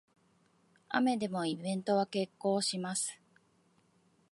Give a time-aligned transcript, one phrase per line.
[0.89, 3.19] 雨でもイベントは決行します